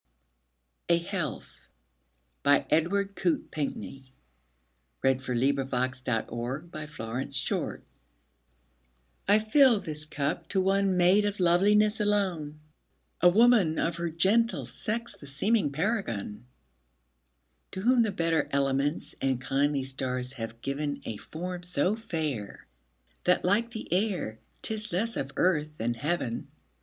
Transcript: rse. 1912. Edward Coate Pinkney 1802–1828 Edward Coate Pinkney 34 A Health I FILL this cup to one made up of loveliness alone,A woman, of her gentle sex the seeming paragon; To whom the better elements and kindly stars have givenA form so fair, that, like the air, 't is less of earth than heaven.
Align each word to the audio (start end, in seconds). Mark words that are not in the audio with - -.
rse. 0.89 1.13
1912. 1.13 2.65
Edward 2.71 3.15
Coate 3.15 3.51
Pinkney 3.51 4.11
1802–1828 5.03 5.05
Edward 5.05 6.75
Coate 6.75 7.21
Pinkney 7.21 7.29
34 7.29 7.75
A 9.27 9.31
Health 9.31 9.45
I 9.45 9.51
FILL 9.51 9.79
this 9.81 10.05
cup 10.05 10.47
to 10.47 10.59
one 10.59 10.97
made 10.97 11.23
up 11.27 11.35
of 11.35 11.39
loveliness 11.39 11.99
alone,A 11.99 13.29
woman, 13.29 13.77
of 13.77 13.97
her 13.97 14.09
gentle 14.09 14.65
sex 14.65 15.15
the 15.17 15.27
seeming 15.27 15.71
paragon; 15.71 16.47
To 17.73 17.81
whom 17.81 18.01
the 18.01 18.11
better 18.11 18.49
elements 18.49 19.13
and 19.21 19.39
kindly 19.39 19.83
stars 19.83 20.33
have 20.33 20.61
givenA 20.63 21.17
form 21.19 21.61
so 21.61 21.95
fair, 21.95 22.65
that, 23.25 23.45
like 23.45 23.69
the 23.69 23.87
air, 23.93 24.39
't 24.63 24.73
is 24.73 24.91
less 24.91 25.15
of 25.15 25.31
earth 25.37 25.77
than 25.77 25.93
heaven. 25.93 26.47